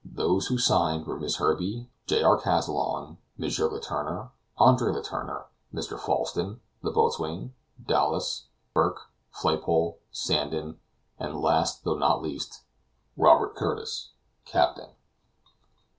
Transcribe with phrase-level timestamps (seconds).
[0.03, 2.23] Those who signed were Miss Herbey, J.
[2.23, 2.35] R.
[2.35, 3.43] Kazallon, M.
[3.47, 5.99] Letourneur, Andre Letourneur, Mr.
[5.99, 10.79] Falsten, the boatswain, Dowlas, Burke, Flaypole, Sandon,
[11.19, 12.63] and last, though not least,
[13.15, 14.09] "Robert Curtis,
[14.43, 14.89] Captain."